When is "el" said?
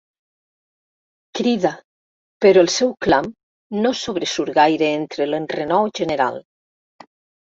2.65-2.71